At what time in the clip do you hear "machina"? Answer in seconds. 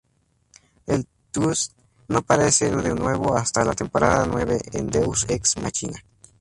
5.57-6.03